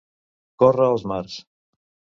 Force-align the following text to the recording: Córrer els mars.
Córrer 0.63 0.89
els 0.95 1.07
mars. 1.15 1.39